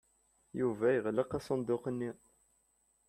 Yuba 0.59 0.85
yeɣleq 0.91 1.31
asenduq-nni. 1.37 2.11